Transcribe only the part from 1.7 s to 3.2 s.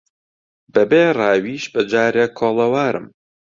بەجارێک کۆڵەوارم